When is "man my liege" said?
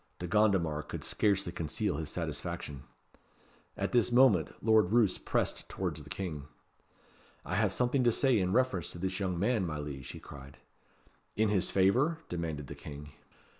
9.37-10.09